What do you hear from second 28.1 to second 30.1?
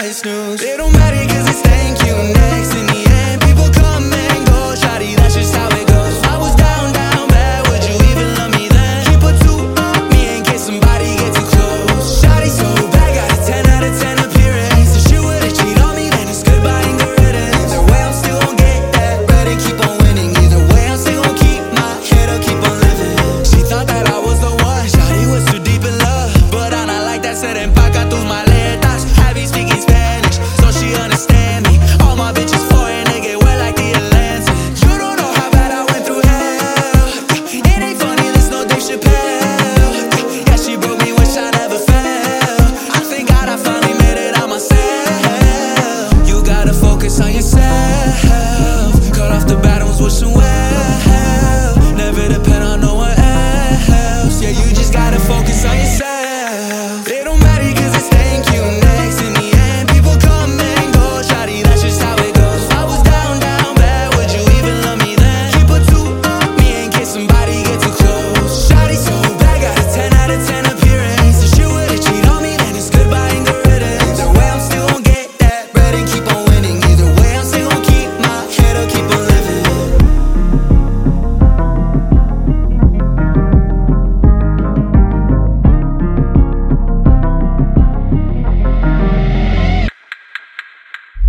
maletas. Heavy speaking